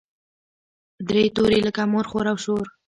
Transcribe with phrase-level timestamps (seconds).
[1.09, 2.65] درې توري لکه مور، خور او شور.